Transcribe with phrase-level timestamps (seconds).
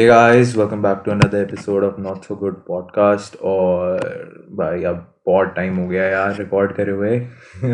[0.00, 3.36] Hey guys, welcome back to another episode of Not So Good Podcast.
[3.40, 3.98] और
[4.50, 7.16] भाई अब बहुत टाइम हो गया यार रिकॉर्ड करे हुए।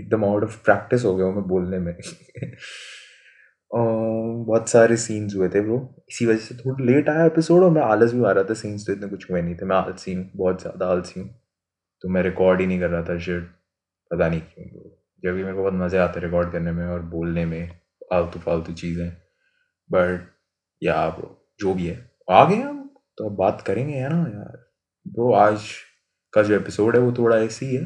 [0.00, 1.94] एकदम आउट ऑफ़ प्रैक्टिस हो गया हूँ मैं बोलने में।
[3.70, 7.70] और बहुत सारे सीन्स हुए थे ब्रो इसी वजह से थोड़ा लेट आया एपिसोड और
[7.70, 10.14] मैं आलस भी आ रहा था सीन्स तो इतने कुछ हुए नहीं थे। मैं आलसी
[10.14, 11.28] हूँ बहुत ज़्यादा आलसी हूँ।
[12.00, 13.44] तो मैं रिकॉर्ड ही नहीं कर रहा था शिट
[14.12, 14.90] पता नहीं क्यों
[15.24, 17.68] जब भी मेरे को बहुत मज़े आते रिकॉर्ड करने में और बोलने में
[18.10, 19.12] फालतू फालतू चीज़ें।
[19.92, 20.32] बट
[20.82, 24.70] या ब्रो जो भी है। आ गए हम तो अब बात करेंगे, है ना यार।
[25.08, 25.62] ब्रो आज
[26.32, 27.78] का जो एपिसोड है वो थोड़ा ऐसी ही।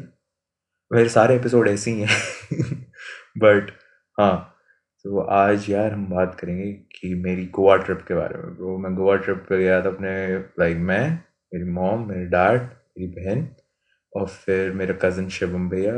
[0.93, 2.09] मेरे सारे एपिसोड ऐसे ही। हैं
[3.37, 3.71] बट
[4.19, 4.51] हाँ
[5.03, 8.95] तो आज यार हम बात करेंगे कि मेरी गोवा ट्रिप के बारे में। ब्रो मैं
[8.95, 11.11] गोवा ट्रिप पे गया था अपने लाइक मैं,
[11.53, 13.55] मेरी मॉम मेरे डैड मेरी बहन
[14.15, 15.93] और फिर मेरा कज़न शिवम भैया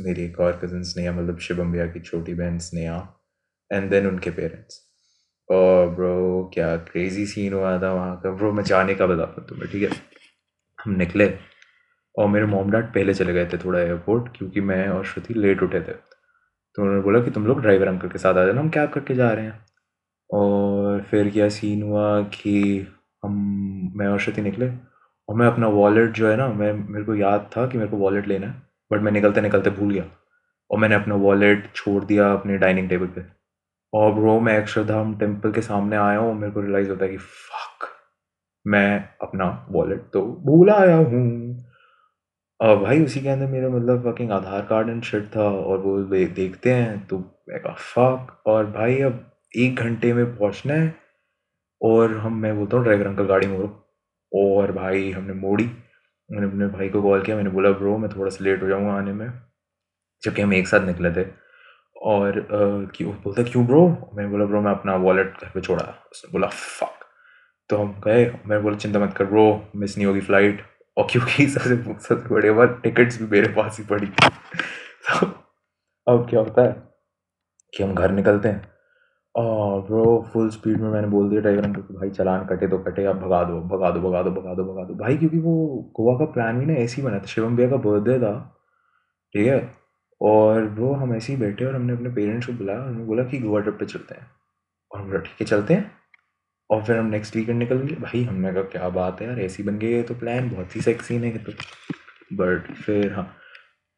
[0.00, 3.20] मेरी एक और कज़न स्नेहा मतलब शिवम भैया की छोटी बहन, स्नेहा
[3.72, 4.93] एंड देन उनके पेरेंट्स
[5.50, 8.30] और ब्रो, क्या क्रेजी सीन हुआ था वहाँ का?
[8.30, 9.98] ब्रो, मैं जाने का बताता हूँ तुम्हें, ठीक है?
[10.84, 11.38] हम निकले
[12.18, 15.62] और मेरे मोम डैड पहले चले गए थे थोड़ा एयरपोर्ट क्योंकि मैं और श्रुति लेट
[15.62, 15.92] उठे थे।
[16.74, 19.14] तो उन्होंने बोला कि तुम लोग ड्राइवर अंकल के साथ आ जाना, हम कैब करके
[19.14, 19.64] जा रहे हैं।
[20.30, 22.86] और फिर क्या सीन हुआ कि
[23.24, 24.68] हम, मैं और श्रुति निकले
[25.28, 27.96] और मैं अपना वॉलेट जो है ना, मैं, मेरे को याद था कि मेरे को
[27.96, 30.04] वॉलेट लेना है बट मैं निकलते निकलते भूल गया
[30.70, 33.43] और मैंने अपना वॉलेट छोड़ दिया अपने डाइनिंग टेबल पे।
[33.94, 37.16] और ब्रो मैं अक्षरधाम टेंपल के सामने आया हूँ, मेरे को रियलाइज़ होता है कि
[37.18, 37.88] फक
[38.66, 41.54] मैं अपना वॉलेट तो भूल आया हूँ।
[42.60, 46.72] भाई उसी के अंदर मेरा मतलब fucking Aadhaar card and shit था और वो देखते
[46.72, 49.24] हैं तो मैं कहा फक और भाई अब
[49.56, 50.94] एक घंटे में पहुँचना है
[51.80, 53.68] और हम, मैं बोलता हूँ ड्राइवर अंकल गाड़ी मोड़ो
[54.32, 55.64] और भाई हमने मोड़ी
[56.30, 58.92] मैंने अपने भाई को कॉल किया, मैंने बोला ब्रो मैं थोड़ा सा लेट हो जाऊँगा
[58.92, 59.28] आने में।
[60.22, 61.24] जबकि हम एक साथ निकले थे।
[62.04, 62.40] और
[62.94, 66.46] क्यों बोलता क्यों ब्रो मैं बोला ब्रो मैं अपना वॉलेट घर पे छोड़ा उसने बोला
[66.48, 67.04] फक
[67.70, 69.44] तो हम गए मैं बोला, चिंता मत कर ब्रो
[69.76, 70.62] मिस नहीं होगी फ़्लाइट
[70.96, 74.28] और क्योंकि सबसे सबसे बड़े बात टिकट्स भी मेरे पास ही पड़ी थी।
[75.20, 75.26] तो
[76.06, 76.72] अब क्या होता है
[77.72, 78.72] कि हम घर निकलते हैं
[79.34, 82.78] और ब्रो फुल स्पीड में मैंने बोल दिया ड्राइवर अंकल को भाई चलान कटे तो
[82.78, 85.54] कटे, अब भगा दो भगा दो भगा दो भगा दो भगा दो। भाई क्योंकि वो
[85.96, 88.32] गोवा का प्लान भी ना ऐसे ही बना था। शिवम भैया का बर्थडे था,
[89.34, 89.58] ठीक है?
[90.24, 93.38] और वो हम ऐसे ही बैठे और हमने अपने पेरेंट्स को बुलाया उन्होंने बोला कि
[93.38, 94.30] गोवा ट्रिप पे चलते हैं।
[94.92, 95.90] और हम बोला, ठीक है, चलते हैं।
[96.70, 99.62] और फिर हम नेक्स्ट वीकेंड निकल गए। भाई, हमने कहा, क्या बात है यार, ऐसी
[99.62, 101.52] बन गई है तो प्लान बहुत ही सेक्सी नहीं तो।
[102.32, 103.36] बट फिर हाँ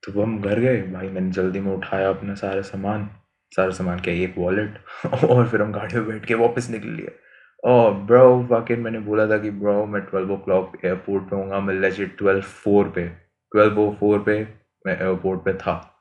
[0.03, 3.11] तो हम घर गए। भाई, मैंने जल्दी में उठाया अपना सारा सामान।
[3.57, 4.79] सारा सामान क्या, एक वॉलेट
[5.31, 7.17] और फिर हम गाड़ी में बैठ के वापस निकल लिए।
[7.65, 11.63] और ब्रो वाकई मैंने बोला था कि ब्रो मैं ट्वेल्व ओ क्लॉक एयरपोर्ट पे हूँ।
[11.63, 13.09] मैं लेजिट ट्वेल्व फोर पे।
[13.53, 14.49] ट्वेल्व ओ फोर पे
[14.87, 15.96] मैं एयरपोर्ट पे था।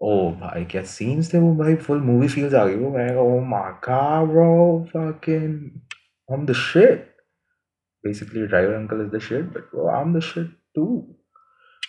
[0.00, 1.74] ओ भाई, क्या सीन्स थे वो भाई?
[1.76, 7.08] फुल मूवी फील्स आ गई। वो मैं ओ my god bro fucking the shit
[8.04, 10.84] basically driver uncle is the shit but bro I am the shit too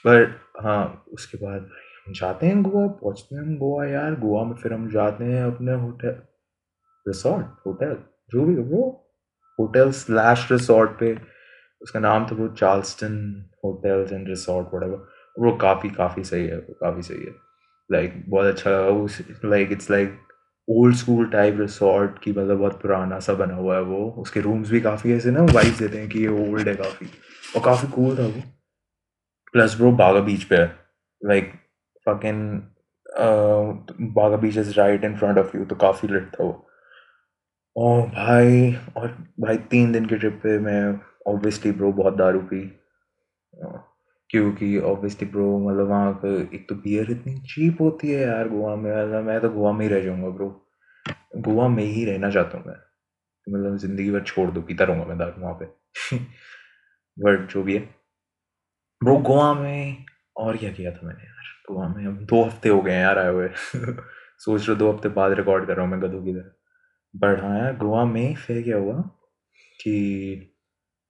[0.05, 1.69] but हाँ उसके बाद
[2.15, 5.73] जाते हैं गोवा, पहुँचते हैं हम गोवा यार। गोवा में फिर हम जाते हैं अपने
[5.81, 6.15] होटल
[7.05, 7.95] रिसोर्ट होटल
[8.31, 8.81] जो भी वो
[9.59, 11.13] होटल स्लैश रिसोर्ट पे,
[11.81, 13.15] उसका नाम था वो चार्ल्सटन
[13.65, 14.73] होटल्स एंड रिसोर्ट
[15.35, 17.33] वो काफ़ी काफ़ी सही है वो काफ़ी सही है।
[17.91, 20.17] लाइक बहुत अच्छा उस like it's like
[20.67, 24.71] old school type resort की मतलब बहुत पुराना सा बना हुआ है वो। उसके रूम्स
[24.71, 27.07] भी काफ़ी ऐसे ना वाइफ देते हैं कि ये ओल्ड है काफ़ी।
[27.55, 28.41] और काफ़ी कूल था वो।
[29.53, 30.75] प्लस ब्रो बागा बीच पे है।
[31.21, 31.51] Like
[32.05, 32.61] fucking
[34.15, 36.67] Baga beach is right in front of you तो काफ़ी लिट था वो।
[37.75, 39.07] ओ भाई, और
[39.39, 42.61] भाई तीन दिन के ट्रिप पे मैं ऑब्वियसली ब्रो बहुत दारू पी।
[44.31, 48.75] क्योंकि ऑब्वियसली ब्रो मतलब वहाँ का एक तो बियर इतनी चीप होती है यार गोवा
[48.75, 50.49] में मतलब मैं तो गोवा में ही रह जाऊँगा ब्रो
[51.39, 52.75] गोवा में ही रहना चाहता हूँ मैं।
[53.47, 56.17] मतलब ज़िंदगी भर छोड़ दो, पीता रहूँगा मैं दारू वहाँ पे।
[57.17, 57.89] बट जो भी है।
[59.01, 60.05] ब्रो गोवा में
[60.37, 61.43] और क्या किया था मैंने यार?
[61.69, 63.47] गोवा में अब दो हफ़्ते हो गए हैं यार आए हुए।
[64.39, 66.51] सोच रहे दो हफ़्ते बाद रिकॉर्ड कर रहा हूँ मैं गधों की तरह।
[67.13, 69.01] बट हाँ यार, गोवा में फिर क्या हुआ
[69.79, 69.95] कि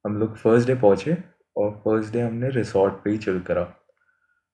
[0.05, 1.17] हम लोग फ़र्स्ट डे पहुँचे।
[1.57, 3.63] और फ़र्स्ट डे हमने रिसोर्ट पे ही चिल करा।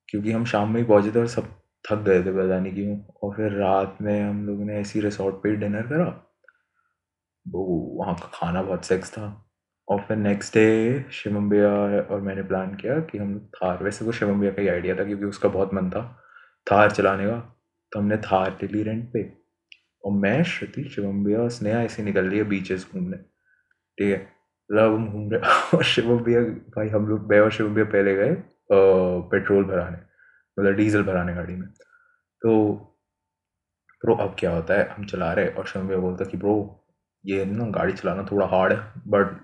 [0.09, 1.43] क्योंकि हम शाम में ही पहुँचे थे और सब
[1.89, 5.35] थक गए थे पता नहीं क्यों। और फिर रात में हम लोगों ने ऐसी रिसोर्ट
[5.35, 6.23] पे ही डिनर करा।
[7.47, 7.63] वो
[7.99, 9.43] वहाँ का खाना बहुत सेक्स था।
[9.89, 11.69] और फिर नेक्स्ट डे शिवम भैया
[12.01, 15.03] और मैंने प्लान किया कि हम थार, वैसे वो शिवम भैया का ही आइडिया था
[15.03, 16.23] क्योंकि उसका बहुत मन था
[16.71, 19.33] थार चलाने का। तो हमने थार ले ली रेंट पे।
[20.05, 23.17] और मैं, श्रुति, शिवम भैया और स्नेहा ऐसे निकल लिए बीचेस घूमने।
[23.97, 24.36] ठीक है?
[24.69, 26.41] हम घूम रहे और शिवम भैया
[26.75, 28.35] भाई हम लोग, मैं और शिवम भैया पहले गए
[28.71, 29.97] पेट्रोल भराने
[30.59, 31.67] मतलब डीजल भराने गाड़ी में।
[32.41, 32.73] तो
[34.03, 34.87] ब्रो अब क्या होता है?
[34.97, 36.83] हम चला रहे और शिवम भैया बोलता कि ब्रो
[37.25, 39.39] ये ना गाड़ी चलाना थोड़ा हार्ड है बट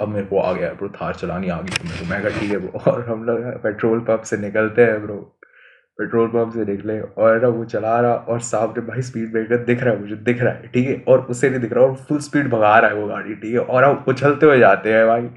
[0.00, 2.58] अब मेरे को आ गया ब्रो थार चलानी आ गई मेरे को। मैं ठीक है
[2.58, 5.37] ब्रो और हम लोग पेट्रोल पंप से निकलते हैं ब्रो
[5.98, 9.82] पेट्रोल पंप से निकले और ना वो चला रहा और सामने भाई स्पीड ब्रेकर दिख
[9.82, 10.94] रहा है, मुझे दिख रहा है, ठीक है?
[11.08, 13.58] और उससे नहीं दिख रहा और फुल स्पीड भगा रहा है वो गाड़ी, ठीक है?
[13.60, 15.28] और हम उछलते हुए जाते हैं भाई।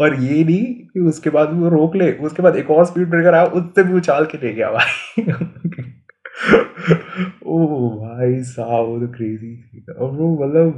[0.00, 3.34] और ये नहीं कि उसके बाद वो रोक ले, उसके बाद एक और स्पीड ब्रेकर
[3.34, 5.22] आया, उससे भी उछाल के ले गया भाई।
[7.46, 7.58] ओ
[7.98, 10.72] भाई साहब तो क्रेजी और वो मतलब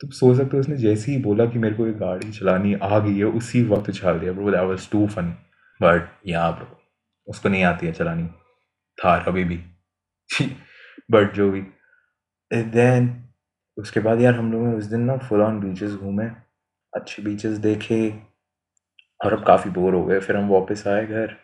[0.00, 2.98] तुम सोच सकते हो, उसने जैसे ही बोला कि मेरे को एक गाड़ी चलानी आ
[2.98, 5.30] गई है, उसी वक्त उछाल दिया bro that was too funny
[5.80, 6.76] but यहाँ ब्रो
[7.28, 8.28] उसको नहीं आती है चलानी।
[8.98, 9.60] थार अभी भी।
[11.10, 11.60] बट जो भी।
[12.50, 13.08] देन
[13.78, 16.26] उसके बाद यार हम लोगों ने उस दिन ना फुल ऑन बीचेस घूमे
[16.92, 17.98] अच्छे बीचेस देखे
[19.20, 21.36] और अब काफ़ी बोर हो गए। फिर हम वापस आए घर।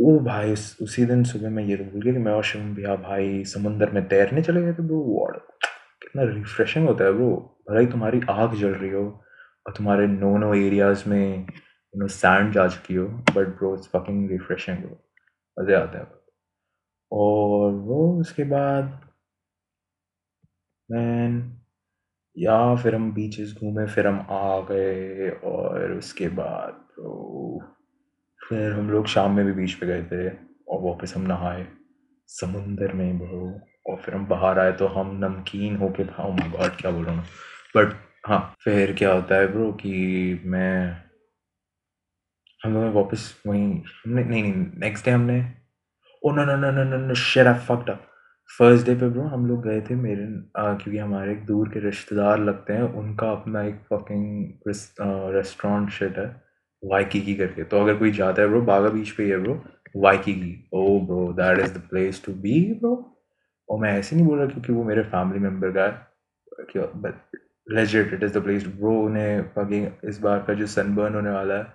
[0.00, 2.74] ओ भाई उस, उसी दिन सुबह मैं ये तो भूल गया कि मैं और शिवम
[2.74, 5.38] भैया भाई समुंदर में तैरने चले गए थे ब्रो वॉड
[6.02, 9.04] कितना रिफ्रेशिंग होता है ब्रो ही तुम्हारी आग जल रही हो
[9.66, 13.88] और तुम्हारे नो नो एरियाज़ में यू नो सैंड जा चुकी हो। But bro it's
[13.96, 15.02] fucking refreshing bro
[15.56, 16.06] मज़े आते हैं
[17.12, 19.00] और वो उसके बाद
[20.88, 21.34] मैन
[22.36, 27.60] या फिर हम बीचेस घूमे, फिर हम आ गए और उसके बाद तो
[28.48, 30.28] फिर हम लोग शाम में भी बीच पे गए थे
[30.68, 31.66] और वापस हम नहाए
[32.28, 33.60] समुंदर में ब्रो
[33.92, 37.14] और फिर हम बाहर आए तो हम नमकीन होके भाओ माय गॉड क्या बोल रहा
[37.16, 37.24] हूँ
[37.76, 37.94] बट
[38.26, 39.92] हाँ फिर क्या होता है ब्रो कि
[40.44, 40.96] मैं,
[42.64, 45.40] हम लोग वापस वहीं, हमने, नहीं नहीं नेक्स्ट डे हमने
[46.22, 48.00] ओ no no no no no no shit I fucked up
[48.50, 50.26] first day पे ब्रो हम लोग गए थे मेरे
[50.56, 56.26] क्योंकि हमारे एक दूर के रिश्तेदार लगते हैं, उनका अपना एक फकिंग रेस्टोरेंट शेट है
[56.82, 59.60] वाइकी की करके। तो अगर कोई जाता है ब्रो बागा बीच पे ही है ब्रो
[59.96, 62.94] वाइकी की ओ bro that is the place to be bro
[63.68, 67.14] और मैं ऐसे नहीं बोल रहा क्योंकि वो मेरे फैमिली मेंबर का है but
[67.66, 71.54] legit it is the place bro उन्हें फकिंग इस बार का जो सनबर्न होने वाला
[71.54, 71.66] है,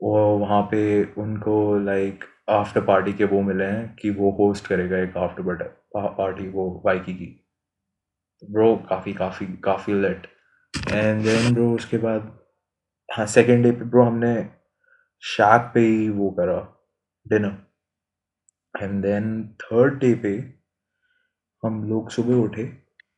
[0.00, 0.82] वो वहाँ पे
[1.18, 5.62] उनको लाइक आफ्टर पार्टी के वो मिले हैं कि वो होस्ट करेगा एक आफ्टर बट
[5.96, 7.26] पार्टी वो वाइकी की।
[8.50, 10.26] ब्रो काफ़ी काफ़ी काफ़ी लेट
[10.92, 12.38] एंड देन ब्रो उसके बाद
[13.12, 14.34] हाँ सेकेंड डे पे ब्रो हमने
[15.22, 16.58] शैक पे ही वो करा
[17.28, 20.62] dinner and then third day पे
[21.62, 22.62] हम लोग सुबह उठे,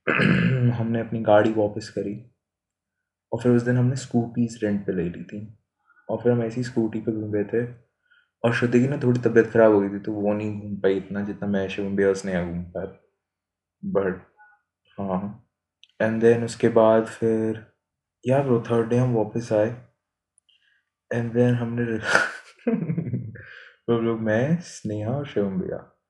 [0.71, 2.15] हमने अपनी गाड़ी वापस करी,
[3.33, 5.59] और फिर उस दिन हमने स्कूटीज रेंट पे ले ली थी।
[6.09, 7.63] और फिर हम ऐसी स्कूटी पे घूम रहे थे
[8.45, 10.95] और श्रुति की ना थोड़ी तबीयत ख़राब हो गई थी तो वो नहीं घूम पाई
[10.95, 13.01] इतना जितना मैं शिवम भैया उसने घूम पाया
[13.85, 14.23] बट
[15.01, 15.49] हाँ।
[16.03, 17.67] एंड देन उसके बाद फिर,
[18.27, 19.77] यार ब्रो थर्ड डे हम वापस आए।
[21.15, 21.99] एंड देन हमने
[23.87, 26.01] तो लोग, मैं, स्नेहा और शिवम भैया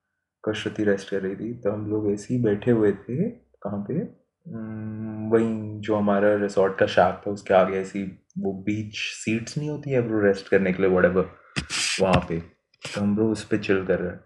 [0.48, 3.94] कश्रुति रेस्ट कर रही थी तो हम लोग ऐसे ही बैठे हुए थे, कहाँ पे?
[5.30, 8.04] वहीं जो हमारा रिसोर्ट का शैक था, उसके आगे ऐसी
[8.38, 11.43] वो बीच सीट्स नहीं होती है ब्रो रेस्ट करने के लिए वट
[12.02, 12.40] वहाँ पे।
[12.94, 14.20] तो हम लोग उस पर चिल कर रहे हैं।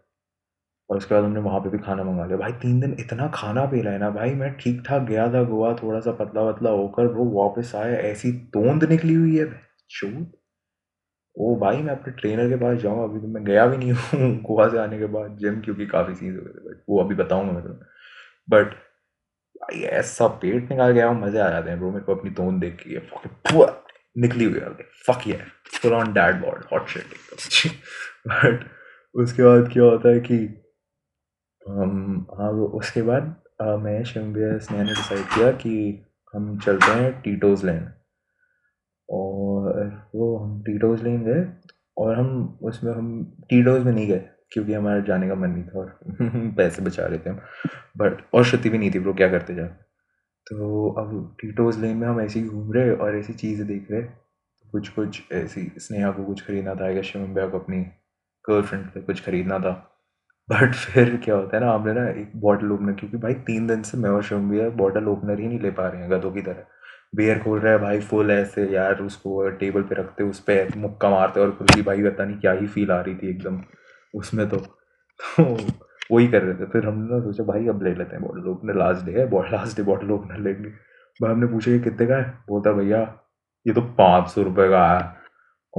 [0.90, 3.64] और उसके बाद हमने वहाँ पे भी खाना मंगा लिया। भाई, तीन दिन इतना खाना
[3.66, 6.70] पी रहा है ना भाई। मैं ठीक ठाक गया था गोवा थोड़ा सा पतला वतला
[6.70, 9.46] होकर वो वापस आया। ऐसी तोंद निकली हुई है।
[9.90, 10.32] चूत
[11.36, 14.40] ओ भाई, मैं अपने ट्रेनर के पास जाऊँ। अभी तो मैं गया भी नहीं हूँ
[14.42, 17.52] गोवा से आने के बाद जिम क्योंकि काफ़ी चीज़ हो गए बट वो अभी बताऊँगा
[17.52, 17.80] मैं तुम्हें।
[18.50, 18.74] बट
[19.56, 22.76] भाई, ऐसा पेट निकाल गया मज़े आ जाते हैं ब्रो मेरे को अपनी तोंद देख
[22.76, 22.98] के
[24.20, 24.70] निकली हुई है
[25.06, 25.40] फक ये
[25.72, 27.74] full on dad bod hot shit
[28.28, 28.64] but
[29.14, 30.38] उसके बाद क्या होता है कि
[31.62, 33.34] हाँ वो उसके बाद
[33.82, 35.74] मैं शिवम स्नेहा ने डिसाइड किया कि
[36.34, 37.88] हम चलते हैं टीटोज लेन
[39.08, 41.46] और वो हम टीटोज लेन गए
[41.98, 43.08] और हम उसमें हम
[43.50, 45.98] टीटोज में नहीं गए क्योंकि हमारा जाने का मन नहीं था और
[46.56, 47.40] पैसे बचा रहे थे हम
[47.96, 49.68] बट और श्रुति भी नहीं थी ब्रो क्या करते जा
[50.50, 54.02] तो अब टीटोज लेन में हम ऐसे ही घूम रहे और ऐसी चीज़ें देख रहे।
[54.72, 57.80] कुछ कुछ ऐसी स्नेहा को कुछ खरीदना था। या शिवम भैया को अपनी
[58.44, 59.72] गर्लफ्रेंड को कुछ खरीदना था।
[60.48, 63.82] बट फिर क्या होता है ना हमने ना एक बॉटल ओपनर क्योंकि भाई तीन दिन
[63.82, 66.42] से मैं और शिवम भैया बॉटल ओपनर ही नहीं ले पा रहे हैं गधों की
[66.42, 66.64] तरह।
[67.14, 71.10] बियर खोल रहा है भाई फुल ऐसे यार उसको टेबल पे रखते उस पर मुक्का
[71.10, 73.62] मारते और खुद भी भाई पता नहीं क्या ही फील आ रही थी एकदम।
[74.14, 75.56] उसमें तो, तो
[76.12, 78.74] वही कर रहे थे। फिर हमने ना सोचा, भाई, अब ले लेते हैं बॉटल ओपनर
[78.74, 80.68] लास्ट डे है लास्ट डे बॉटल ओपनर लेंगे।
[81.22, 82.38] भाई, हमने पूछा, ये कितने का है?
[82.48, 83.18] बोलता भैया,
[83.66, 85.18] ये तो पाँच सौ रुपये का है।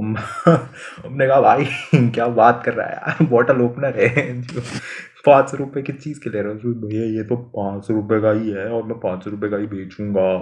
[0.00, 4.42] हमने कहा, भाई, क्या बात कर रहा है यार बॉटल ओपनर है।
[5.26, 8.20] पाँच सौ रुपये की चीज़ के ले रहा। हूँ भैया, ये तो पाँच सौ रुपये
[8.20, 10.38] का ही है और मैं पाँच सौ रुपये का ही बेचूँगा।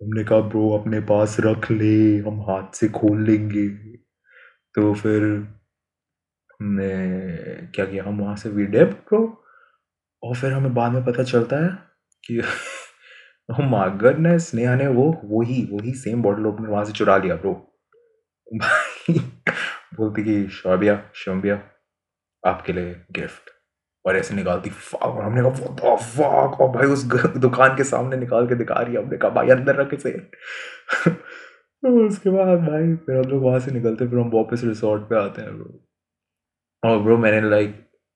[0.00, 3.68] तुमने कहा, ब्रो, अपने पास रख ले, हम हाथ से खोल लेंगे।
[4.74, 5.48] तो फिर
[6.62, 6.88] हमने
[7.74, 9.44] क्या किया हम वहाँ से वीडियो ब्रो
[10.22, 11.78] और फिर हमें बाद में पता चलता है
[12.24, 12.42] कि
[13.60, 17.72] मागर ने स्नेहा ने वो, वही वही सेम बॉटल ओपनर वहाँ से चुरा लिया ब्रो
[18.54, 19.18] भाई,
[19.96, 21.60] बोलती कि शौबिया शोबिया
[22.46, 23.50] आपके लिए गिफ्ट
[24.06, 27.04] और ऐसे निकालती फाक और हमने कहा फाक और भाई, उस
[27.36, 30.12] दुकान के सामने निकाल के दिखा रही हमने कहा, भाई, अंदर रख से
[32.06, 35.42] उसके बाद भाई, फिर हम लोग वहाँ से निकलते, फिर हम वापस रिसोर्ट पे आते
[35.42, 35.85] हैं
[36.86, 37.74] और ब्रो मैंने लाइक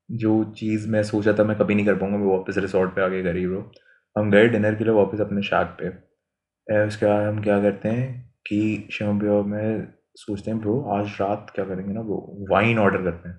[0.08, 3.22] जो चीज़ मैं सोचा था मैं कभी नहीं कर पाऊँगा, मैं वापस रिसोर्ट पे आके
[3.22, 3.70] करी ब्रो
[4.16, 5.88] हम गए डिनर के लिए वापस अपने शाक पे।
[6.86, 8.08] उसके बाद हम क्या करते हैं
[8.46, 9.86] कि शाम में
[10.16, 13.38] सोचते हैं ब्रो आज रात क्या करेंगे ना ब्रो वाइन ऑर्डर करते हैं।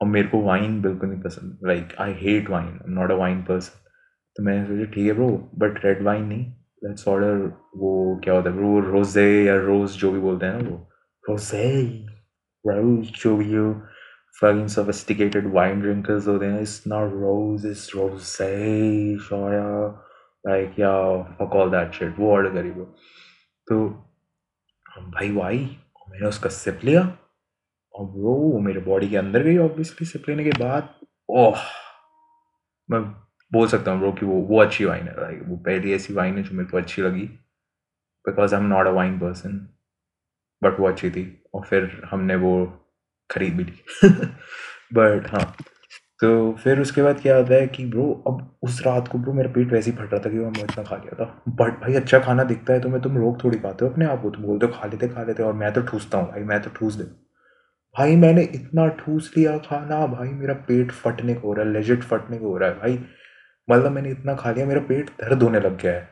[0.00, 3.14] और मेरे को वाइन बिल्कुल नहीं पसंद। Like I hate wine I am not a
[3.16, 3.80] wine person
[4.36, 5.28] तो मैंने सोचा, ठीक है ब्रो
[5.58, 6.44] बट रेड वाइन नहीं।
[6.84, 7.36] लेट्स ऑर्डर
[7.76, 10.76] वो क्या होता है ब्रो रोज़े या रोज जो भी बोलते हैं ना वो।
[11.24, 11.68] रोज़े
[12.64, 13.72] रोज जो भी हो।
[14.36, 18.48] Fucking sophisticated wine drinkers होते हैं it's not rose, it's rosé
[19.26, 19.68] शोया
[20.44, 22.18] like, yeah, fuck all that shit.
[22.18, 22.84] वो ऑर्डर करी ब्रो
[23.68, 23.88] तो
[25.14, 25.58] भाई वाई
[26.10, 27.00] मैंने उसका सिप लिया,
[27.94, 30.88] और ब्रो वो मेरे बॉडी के अंदर गई ऑब्वियसली सिप लेने के बाद,
[31.30, 31.62] ओह,
[32.88, 33.02] मैं
[33.52, 36.36] बोल सकता हूँ ब्रो कि वो वो अच्छी वाइन है लाइक वो पहली ऐसी वाइन
[36.38, 37.24] है जो मेरे को अच्छी लगी
[38.24, 39.58] because I am not a wine person
[40.62, 41.24] but वो अच्छी थी,
[41.54, 42.54] और फिर हमने वो
[43.30, 44.08] खरीद भी ली।
[44.94, 45.54] बट हाँ
[46.20, 49.50] तो फिर उसके बाद क्या होता है कि ब्रो अब उस रात को ब्रो मेरा
[49.52, 52.18] पेट वैसे ही फट रहा था कि मैं इतना खा गया था। बट भाई अच्छा
[52.18, 54.66] खाना दिखता है तो मैं तुम रोक थोड़ी पाते हो अपने आप को। तुम बोलते
[54.66, 57.04] हो खा लेते खा लेते, और मैं तो ठूसता हूँ भाई, मैं तो ठूस दे।
[57.96, 62.02] भाई मैंने इतना ठूस लिया खाना, भाई मेरा पेट फटने को हो रहा है लेजिट
[62.02, 62.98] फटने को हो रहा है भाई।
[63.68, 66.08] मतलब मैंने इतना खा लिया, मेरा पेट दर्द होने लग गया है।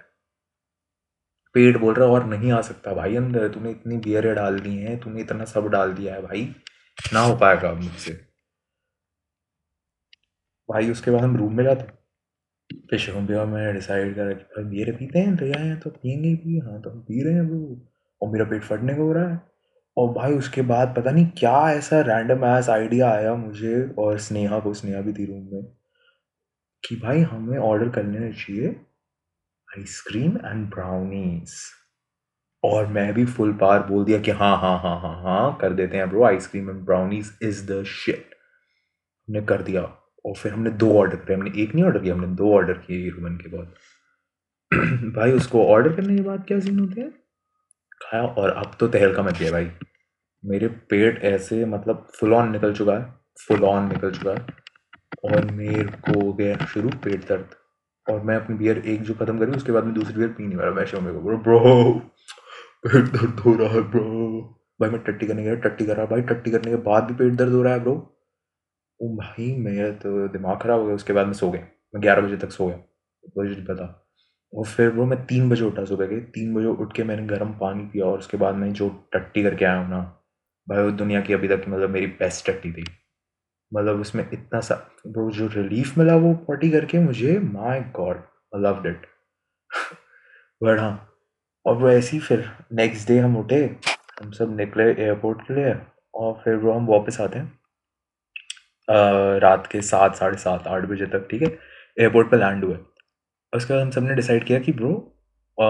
[1.55, 4.99] पेट बोल रहा और नहीं आ सकता भाई अंदर, तूने इतनी बियरें डाल दी हैं,
[5.01, 6.55] तूने इतना सब डाल दिया है भाई।
[7.13, 8.13] ना हो पाएगा मुझसे।
[10.69, 12.03] भाई, उसके बाद हम रूम में जाते
[12.91, 16.37] फिर शुभम भैया डिसाइड करा कि भाई बियर पीते हैं तो यहाँ तो पियेंगे ही
[16.37, 17.89] पिए। हाँ तो हम पी रहे हैं वो।
[18.23, 19.41] और मेरा पेट फटने को हो रहा है।
[19.97, 24.61] और भाई, उसके बाद पता नहीं क्या ऐसा रैंडम एस आइडिया आया मुझे और स्नेहा
[24.61, 25.65] को, स्नेहा भी थी रूम में,
[26.89, 28.69] कि भाई, हमें ऑर्डर करने चाहिए
[29.79, 31.55] आइसक्रीम एंड ब्राउनीज
[32.65, 35.97] और मैं भी फुल पार बोल दिया कि हाँ हाँ हाँ हाँ हाँ कर देते
[35.97, 38.35] हैं bro ice cream and brownies is the shit
[39.29, 39.83] हमने कर दिया
[40.27, 43.11] और फिर हमने दो ऑर्डर करे, हमने एक नहीं ऑर्डर किया, हमने दो ऑर्डर किए
[43.11, 43.75] ह्यूमन के बाद।
[45.17, 47.11] भाई, उसको ऑर्डर करने के बाद क्या सीन होते हैं?
[48.03, 49.71] खाया और अब तो तहलका मच गया भाई।
[50.45, 53.15] मेरे पेट ऐसे मतलब फुल ऑन निकल चुका है
[53.49, 54.47] फुल ऑन निकल चुका है
[55.25, 57.51] और मेरे को गया शुरू पेट दर्द।
[58.11, 60.59] और मैं अपनी बियर एक जो खत्म करी, उसके बाद में दूसरी बियर पी नहीं
[60.59, 62.12] वाला मैं शो में ब्रो ब्रो
[62.85, 64.41] पेट दर्द हो रहा है ब्रो
[64.81, 67.33] भाई मैं टट्टी करने गया टट्टी कर रहा भाई टट्टी करने के बाद भी पेट
[67.33, 68.09] दर्द हो रहा है ब्रो
[69.03, 72.23] ओ भाई, मेरा तो दिमाग खराब हो गया, उसके बाद मैं सो गया। मैं ग्यारह
[72.23, 72.77] बजे तक सो गया।
[73.39, 74.11] मुझे पता।
[74.55, 77.53] और फिर वो मैं तीन बजे उठा सुबह के। तीन बजे उठ के मैंने गर्म
[77.53, 80.01] पानी पिया और उसके बाद मैं जो टट्टी करके आया हूँ ना,
[80.69, 82.85] भाई, वो दुनिया की अभी तक मतलब मेरी बेस्ट टट्टी थी।
[83.75, 84.75] मतलब उसमें इतना सा
[85.07, 88.17] वो जो रिलीफ मिला वो पॉटी करके मुझे my god
[88.55, 89.07] I loved it
[90.63, 91.12] but हाँ
[91.67, 93.65] और वो ऐसे ही फिर नेक्स्ट डे हम उठे
[94.23, 95.75] हम सब निकले एयरपोर्ट के लिए
[96.15, 97.61] और फिर वो हम वापस आते हैं
[99.41, 101.49] रात के सात साढ़े सात आठ बजे तक ठीक है?
[102.01, 102.79] एयरपोर्ट पर लैंड हुए।
[103.53, 104.93] उसके बाद हम सबने डिसाइड किया कि ब्रो
[105.59, 105.65] आ,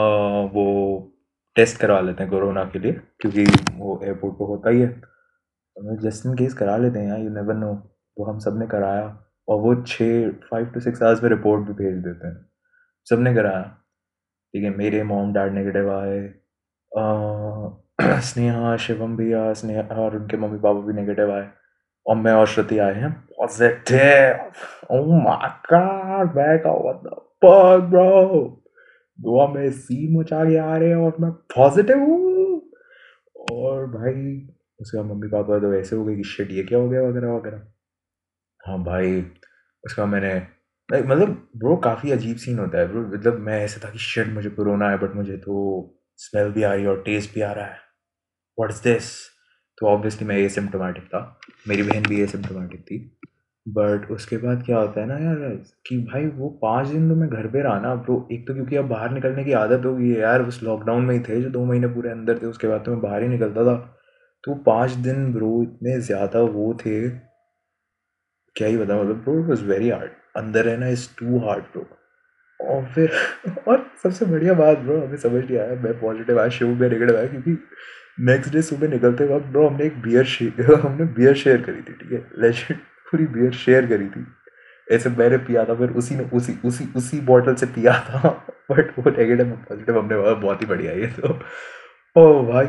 [0.54, 1.08] वो
[1.56, 3.44] टेस्ट करवा लेते हैं कोरोना के लिए क्योंकि
[3.74, 7.30] वो एयरपोर्ट पर होता ही है। तो जस्ट इन केस करा लेते हैं यार यू
[7.30, 7.72] नेवर नो
[8.18, 9.04] वो हम सबने कराया
[9.48, 12.36] और वो छः फाइव टू सिक्स आवर्स में रिपोर्ट भी भेज देते हैं।
[13.10, 13.81] सबने कराया।
[14.54, 16.34] ठीक है, मेरे मॉम डैड नेगेटिव आए।
[18.20, 21.48] स्नेहा, शिवम भी आया स्नेहा और उनके मम्मी पापा भी नेगेटिव आए।
[22.06, 24.32] और मैं और श्रुति आए हैं पॉजिटिव
[24.90, 27.08] ओह माय गॉड मैं का व्हाट द
[27.44, 27.90] फक
[29.20, 32.62] ब्रो में सीन मचा के आ रहे हैं और मैं पॉजिटिव हूँ।
[33.52, 34.48] और भाई,
[34.80, 37.62] उसका मम्मी पापा तो ऐसे हो गए कि शिट ये क्या हो गया, वगैरह वगैरह।
[38.66, 39.22] हाँ भाई,
[39.84, 40.61] उसका मैंने
[40.92, 44.50] मतलब ब्रो काफ़ी अजीब सीन होता है ब्रो मतलब मैं ऐसे था कि शिट मुझे
[44.50, 45.54] कोरोना है बट मुझे तो
[46.18, 47.78] स्मेल भी आ रही है और टेस्ट भी आ रहा है.
[48.58, 49.10] व्हाट इज़ दिस
[49.78, 51.40] तो ऑब्वियसली मैं एसिम्टोमेटिक था.
[51.68, 52.98] मेरी बहन भी एसिम्टोमेटिक थी.
[53.66, 55.36] बट उसके बाद क्या होता है ना यार,
[55.86, 58.76] कि भाई, वो पाँच दिन तो मैं घर पे रहा ना ब्रो एक तो क्योंकि
[58.76, 61.50] अब बाहर निकलने की आदत हो गई है यार, उस लॉकडाउन में ही थे जो
[61.50, 63.76] दो महीने पूरे अंदर थे, उसके बाद तो मैं बाहर ही निकलता था.
[64.44, 67.08] तो पाँच दिन ब्रो इतने ज़्यादा वो थे.
[68.56, 71.98] क्या ही बताऊँ मतलब bro it was very hard अंदर रहना इज़ टू हार्ड ब्रो
[72.60, 73.10] और फिर,
[73.68, 77.16] और सबसे बढ़िया बात ब्रो हमें समझ नहीं आया, मैं पॉजिटिव आया, शिव में नेगेटिव
[77.16, 77.58] आया, क्योंकि
[78.20, 81.92] नेक्स्ट डे सुबह निकलते वक्त ब्रो हमने एक बियर शेयर हमने बियर शेयर करी थी,
[81.92, 82.30] ठीक है?
[82.38, 84.26] लेजेंड पूरी बियर शेयर करी थी।
[84.90, 88.28] ऐसे मैंने पिया था, फिर उसी ने, उसी उसी उसी बॉटल से पिया था
[88.70, 91.38] बट वो नेगेटिव पॉजिटिव हमने बहुत ही बढ़िया ये तो।
[92.16, 92.66] ओ भाई।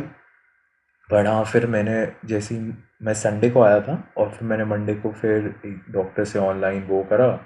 [1.09, 2.55] बट हाँ फिर मैंने जैसे
[3.03, 6.83] मैं संडे को आया था, और फिर मैंने मंडे को फिर एक डॉक्टर से ऑनलाइन
[6.83, 7.45] वो करा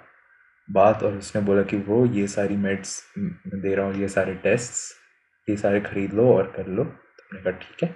[0.69, 4.93] बात और उसने बोला कि वो ये सारी मेड्स दे रहा हूँ, ये सारे टेस्ट्स
[5.47, 7.95] ये सारे ख़रीद लो और कर लो। तो मैंने कहा, ठीक है।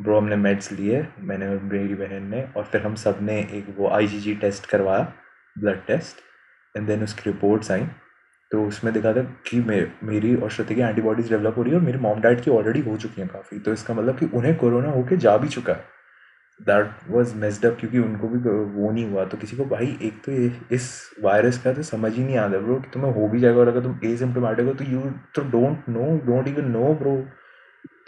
[0.00, 3.88] ब्रो, हमने मेड्स लिए, मैंने और मेरी बहन ने और फिर हम सबने एक वो
[3.88, 5.12] आईजीजी टेस्ट करवाया
[5.56, 6.16] ब्लड टेस्ट
[6.74, 7.86] एंड देन उसकी रिपोर्ट्स आई।
[8.50, 11.78] तो उसमें दिखा था कि मे, मेरी और श्रुति की एंटीबॉडीज़ डेवलप हो रही है
[11.78, 14.54] और मेरी मॉम डैड की ऑलरेडी हो चुकी हैं काफ़ी। तो इसका मतलब कि उन्हें
[14.56, 15.84] कोरोना होके जा भी चुका है।
[16.60, 20.22] दैट वॉज़ मेस्ड अप क्योंकि उनको भी वो नहीं हुआ। तो किसी को, भाई, एक
[20.24, 20.32] तो
[20.74, 20.88] इस
[21.22, 23.82] वायरस का तो समझ ही नहीं आता ब्रो कि तुम्हें हो भी जाएगा और अगर
[23.82, 25.00] तुम एसिम्टोमेटिक हो तो यू
[25.34, 27.16] तो don't know don't even know bro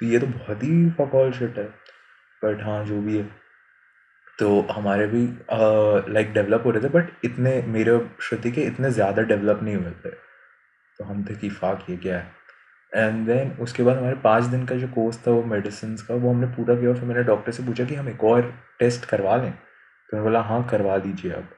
[0.01, 1.65] तो ये तो बहुत ही फकॉल शिट है।
[2.43, 3.29] बट हाँ जो भी है।
[4.39, 5.23] तो हमारे भी
[6.13, 9.91] लाइक डेवलप हो रहे थे बट इतने, मेरे श्रुति के इतने ज़्यादा डेवलप नहीं हुए
[10.05, 12.40] थे। तो हम थे कि फाक ये क्या है?
[12.97, 16.31] एंड देन उसके बाद हमारे पाँच दिन का जो कोर्स था, वो मेडिसिन का, वो
[16.31, 19.53] हमने पूरा किया फिर मैंने डॉक्टर से पूछा कि हम एक और टेस्ट करवा लें।
[19.53, 21.49] तो मैंने बोला हाँ करवा दीजिए अब।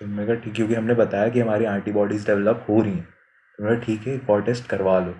[0.00, 3.08] तो मैं कहा, ठीक क्योंकि हमने बताया कि हमारी एंटीबॉडीज़ डेवलप हो रही हैं।
[3.58, 5.14] तो मैं ठीक है, एक और टेस्ट करवा लो।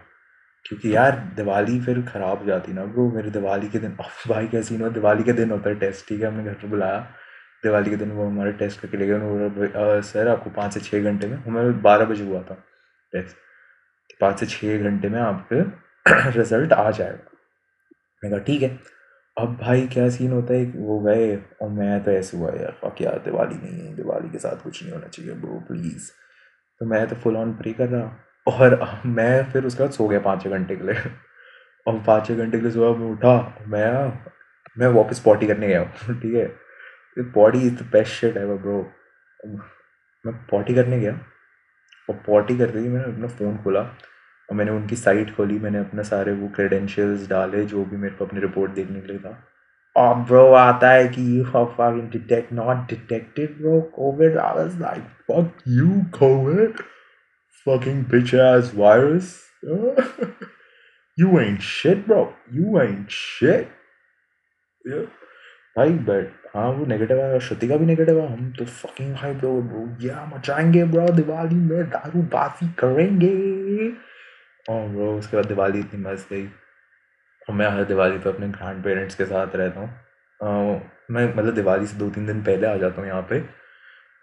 [0.65, 3.97] क्योंकि यार, दिवाली फिर ख़राब हो जाती ना ब्रो मेरे दिवाली के दिन
[4.29, 6.27] भाई कैसी हो दिवाली के दिन होता है टेस्ट ठीक है?
[6.27, 7.01] हमने घर पर बुलाया।
[7.63, 11.27] दिवाली के दिन वो हमारे टेस्ट करके ले गए। सर, आपको पाँच से छः घंटे
[11.27, 12.55] में, हमें बारह बजे हुआ था
[13.13, 13.37] टेस्ट
[14.21, 15.63] पाँच से छः घंटे में आपके
[16.39, 17.37] रिज़ल्ट आ जाएगा।
[18.25, 18.79] मैंने कहा, ठीक है।
[19.37, 20.65] अब भाई क्या सीन होता है?
[20.77, 24.39] वो गए, और मैं तो ऐसे हुआ यार फक यार दिवाली नहीं है, दिवाली के
[24.39, 26.11] साथ कुछ नहीं होना चाहिए ब्रो प्लीज़
[26.81, 30.21] तो मैं तो फुल ऑन प्रे कर रहा और मैं फिर उसके बाद सो गया
[30.21, 30.95] पाँच छः घंटे के लिए।
[31.87, 34.13] और पाँच छः घंटे के लिए सुबह मैं उठा, मैं
[34.79, 36.47] मैं वापस पॉटी करने गया हूँ। ठीक है?
[37.35, 38.81] Potty is the best shit है ब्रो
[40.25, 41.13] मैं पॉटी करने गया।
[42.11, 43.83] और पॉटी करते ही मैंने अपना फ़ोन खोला।
[44.51, 48.27] और मैंने उनकी साइट खोली, मैंने अपना सारे वो क्रेडेंशियल्स डाले, जो भी मेरे को
[48.27, 49.45] अपनी रिपोर्ट देखने के लिए था।
[49.97, 54.81] और ब्रो आता है कि you have fucking detect not detected bro covid I was
[54.81, 56.75] like fuck you covid
[57.69, 59.25] bitch ass virus.
[61.21, 62.25] You ain't shit, bro.
[62.55, 63.65] You ain't shit.
[64.89, 65.07] Yeah.
[65.77, 69.35] भाई बट हाँ वो नेगेटिव है श्रुति का भी नेगेटिव है हम तो फकिंग हाई
[69.35, 73.93] ब्रो ब्रो या मचाएँगे ब्रो दिवाली में दारू बाजी करेंगे।
[74.69, 76.47] और ब्रो उसके बाद दिवाली इतनी मस्त गई।
[77.49, 81.87] और मैं हर दिवाली पर अपने ग्रैंड पेरेंट्स के साथ रहता हूँ। मैं मतलब दिवाली
[81.87, 83.39] से दो तीन दिन पहले आ जाता हूँ यहाँ पे,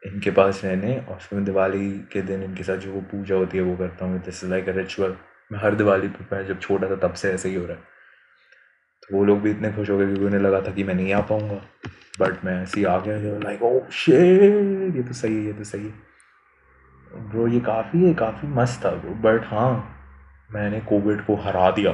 [0.04, 3.58] इनके पास रहने और फिर मैं दिवाली के दिन इनके साथ जो वो पूजा होती
[3.58, 5.16] है वो करता हूँ। This is like a ritual
[5.52, 7.84] मैं हर दिवाली पर मैं जब छोटा था तब से ऐसे ही हो रहा है।
[9.04, 11.14] तो वो लोग भी इतने खुश हो गए क्योंकि उन्हें लगा था कि मैं नहीं
[11.14, 11.62] आ पाऊँगा।
[12.20, 15.64] बट मैं ऐसे ही आ गया लाइक ओ शेर ये तो सही है, ये तो
[15.64, 15.94] सही है।
[17.30, 19.95] ब्रो, ये काफ़ी है, काफ़ी मस्त था ब्रो। बट हाँ
[20.50, 21.92] मैंने कोविड को हरा दिया।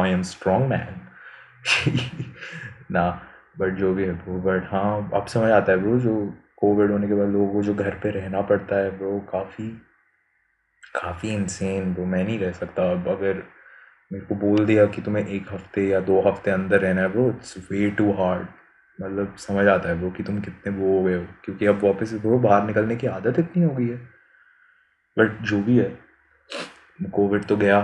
[0.00, 1.00] आई एम स्ट्रॉन्ग मैन
[2.90, 3.08] ना
[3.58, 6.14] बट जो भी है ब्रो बट हाँ अब समझ आता है ब्रो जो
[6.56, 9.68] कोविड होने के बाद लोगों को जो घर पे रहना पड़ता है ब्रो काफ़ी
[10.94, 13.42] काफ़ी इंसेन ब्रो मैं नहीं रह सकता। अब अगर
[14.10, 17.28] मेरे को बोल दिया कि तुम्हें एक हफ़्ते या दो हफ़्ते अंदर रहना है bro
[17.30, 18.46] it's way too hard
[18.98, 22.12] मतलब समझ आता है ब्रो कि तुम कितने वो हो गए हो। क्योंकि अब वापस
[22.22, 23.96] ब्रो बाहर निकलने की आदत इतनी हो गई है।
[25.16, 25.88] बट जो भी है
[27.04, 27.78] कोविड तो गया।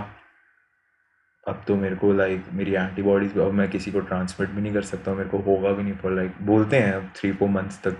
[1.46, 4.83] अब तो मेरे को लाइक मेरी एंटीबॉडीज अब मैं किसी को ट्रांसमिट भी नहीं कर
[4.83, 7.96] सकता मेरे को होगा भी नहीं फॉर लाइक बोलते हैं अब थ्री फोर मंथ्स तक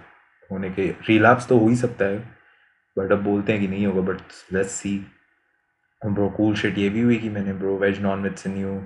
[0.51, 2.18] होने के। रिलैप्स तो हो ही सकता है
[2.98, 4.20] बट अब बोलते हैं कि नहीं होगा but
[4.53, 4.98] let's see
[6.03, 8.83] bro cool shit ये भी हुई कि मैंने ब्रो वेज नॉन वेज से new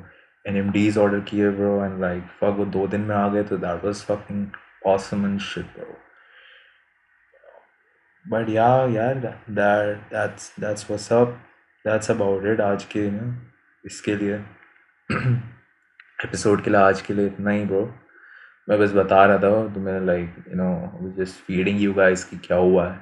[0.47, 3.43] N M Ds order किए ब्रो एंड लाइक फक वो दो दिन में आ गए
[3.43, 4.47] तो that was fucking
[4.89, 5.85] awesome and shit, bro
[8.25, 11.33] but yeah yeah that, that's that's what's up
[11.87, 13.43] that's about it आज के ना
[13.85, 14.35] इसके लिए।
[16.25, 17.95] एपिसोड के लिए आज के लिए इतना ही ब्रो
[18.69, 22.37] मैं बस बता रहा था तो मैंने like you know just feeding you guys कि
[22.37, 23.01] क्या हुआ है।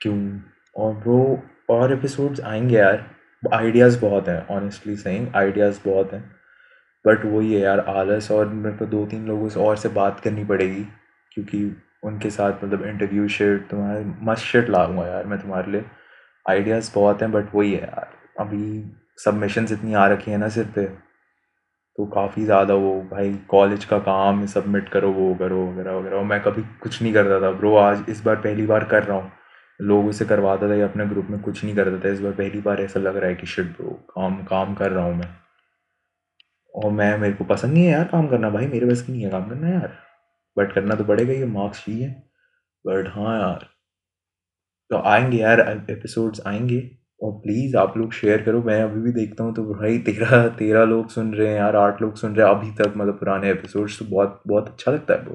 [0.00, 0.40] क्यों?
[0.76, 3.10] और ब्रो और एपिसोड्स आएँगे यार।
[3.54, 6.36] आइडियाज़ बहुत हैं ऑनेस्टली सेइंग आइडियाज़ बहुत हैं।
[7.06, 10.20] बट वही है यार, आलस और मेरे को दो तीन लोगों से और से बात
[10.20, 10.86] करनी पड़ेगी।
[11.32, 15.84] क्योंकि उनके साथ मतलब इंटरव्यू शिट तुम्हारे, मस्त शिट लाऊँगा यार मैं तुम्हारे लिए।
[16.46, 18.84] आइडियाज़ बहुत हैं बट वही है यार। अभी
[19.24, 20.84] सबमिशंस इतनी आ रखी है ना सिर पे
[21.98, 26.40] तो काफ़ी ज़्यादा वो भाई कॉलेज का काम सबमिट करो, वो करो, वगैरह वगैरह। मैं
[26.42, 29.32] कभी कुछ नहीं करता था। ब्रो आज इस बार पहली बार कर रहा हूँ।
[29.80, 32.60] लोगों से करवाता था या अपने ग्रुप में कुछ नहीं करता था। इस बार पहली
[32.60, 35.28] बार ऐसा लग रहा है कि शिट ब्रो काम काम कर रहा हूँ मैं।
[36.74, 39.22] और मैं, मेरे को पसंद नहीं है यार काम करना। भाई, मेरे बस की नहीं
[39.24, 39.92] है काम करना यार।
[40.56, 42.08] बट करना तो पड़ेगा ये मार्क्स चाहिए।
[42.86, 43.66] बट हाँ यार
[44.94, 46.80] तो आएँगे यार एपिसोड्स आएँगे।
[47.22, 50.84] और प्लीज़ आप लोग शेयर करो। मैं अभी भी देखता हूँ तो भाई तेरह तेरह
[50.84, 53.98] लोग सुन रहे हैं यार, आठ लोग सुन रहे हैं। अभी तक मतलब पुराने एपिसोड्स
[53.98, 55.34] तो बहुत बहुत अच्छा लगता है ब्रो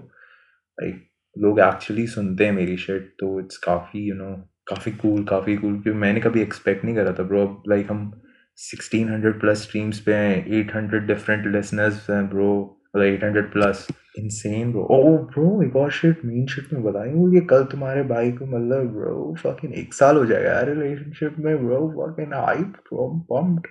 [0.79, 1.05] लाइक
[1.37, 4.35] लोग एक्चुअली सुनते हैं मेरी शर्ट तो इट्स काफ़ी यू नो
[4.67, 8.21] काफ़ी कूल काफ़ी कूल क्योंकि मैंने कभी एक्सपेक्ट नहीं करा था ब्रो अब लाइक हम
[8.55, 13.87] सिक्सटीन हंड्रेड प्लस स्ट्रीम्स पे हैं एट हंड्रेड डिफरेंट लिसनर्स हैं bro eight hundred plus
[14.19, 18.31] insane bro oh bro एक और शिट मेन शिट में बताएँगे ये कल तुम्हारे भाई
[18.31, 23.09] को मतलब ब्रो फकिंग एक साल हो जाएगा यार रिलेशनशिप में bro fucking hype bro
[23.31, 23.67] pumped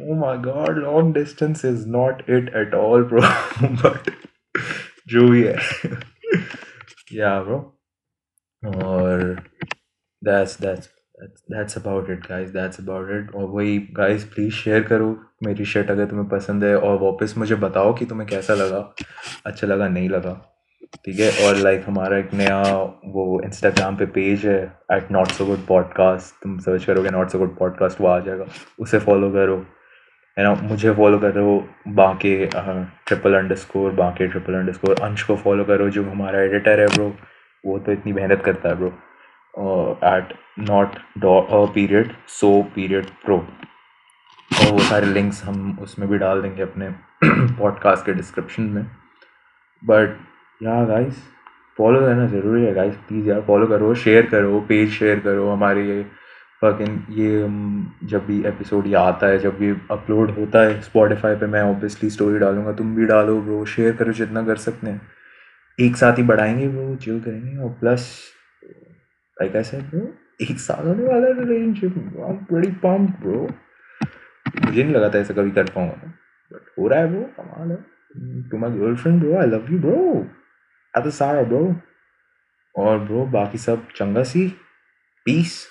[0.00, 3.20] oh my god, long distance is not it at all, bro.
[3.82, 4.10] But
[5.08, 5.56] जो भी है.
[7.12, 7.58] Yeah, bro.
[8.62, 9.42] और
[10.22, 10.88] that's that's
[11.24, 12.52] that's about it guys.
[12.52, 13.34] That's about it.
[13.34, 17.54] और वही, guys प्लीज़ शेयर करो मेरी shirt अगर तुम्हें पसंद है और वापस मुझे
[17.54, 18.94] बताओ कि तुम्हें कैसा लगा।
[19.46, 20.54] अच्छा लगा, नहीं लगा।
[21.04, 21.48] ठीक है?
[21.48, 22.62] और लाइक हमारा एक नया
[23.06, 27.38] वो इंस्टाग्राम पे पेज है at not so good podcast तुम सर्च करोगे नॉट सो
[27.38, 28.44] गुड पॉडकास्ट वो आ जाएगा।
[28.80, 29.66] उसे फॉलो करो।
[30.38, 30.54] है ना?
[30.54, 35.88] मुझे फॉलो करो बाकी ट्रिपल अंडर स्कोर बाकी ट्रिपल अंडर स्कोर अंश को फॉलो करो
[35.90, 37.16] जो हमारा एडिटर है ब्रो
[37.66, 38.92] वो तो इतनी मेहनत करता है bro
[39.54, 40.32] at
[41.18, 43.36] dot period so period pro
[44.50, 46.90] और वो सारे लिंक्स हम उसमें भी डाल देंगे अपने
[47.24, 48.84] पॉडकास्ट के डिस्क्रिप्शन में।
[49.82, 50.16] बट
[50.62, 51.22] या गाइस
[51.78, 55.86] फॉलो करना ज़रूरी है गाइस प्लीज़ यार फॉलो करो शेयर करो पेज शेयर करो, हमारे
[55.88, 56.02] ये
[56.64, 61.46] फकिंग ये जब भी एपिसोड ये आता है जब भी अपलोड होता है स्पॉटिफाई पे
[61.46, 65.00] मैं ऑब्वियसली स्टोरी डालूँगा, तुम भी डालो ब्रो शेयर करो जितना कर सकते हैं।
[65.78, 68.10] एक साथ ही बढ़ाएँगे वो चिल करेंगे, और plus
[69.40, 70.06] like I said bro
[70.42, 73.40] एक साल होने वाला है relationship I am pretty pumped bro
[74.64, 76.12] मुझे नहीं लगा था ऐसा कभी कर पाऊँगा।
[76.52, 77.78] बट हो रहा है ब्रो कमाल है
[78.50, 79.96] to my girlfriend bro I love you bro
[80.94, 81.64] आता द सारा ब्रो
[82.74, 84.48] और ब्रो बाकी सब चंगा सी.
[85.26, 85.66] पीस